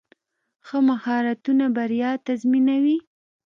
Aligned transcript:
ښه 0.65 0.77
مهارتونه 0.89 1.65
بریا 1.75 2.11
تضمینوي. 2.25 2.97